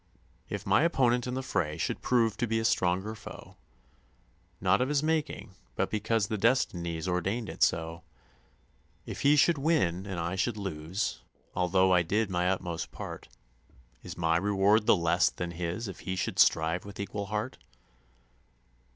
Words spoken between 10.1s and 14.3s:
I should lose although I did my utmost part, Is